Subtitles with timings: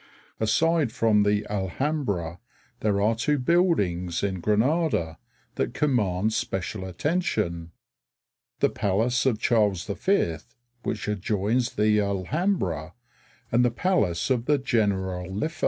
[0.39, 2.39] _]Aside from the Alhambra
[2.79, 5.19] there are two buildings in Granada
[5.57, 7.71] that command special attention,
[8.61, 10.37] the Palace of Charles V,
[10.81, 12.95] which adjoins the Alhambra,
[13.51, 15.59] and the Palace of the Generalife.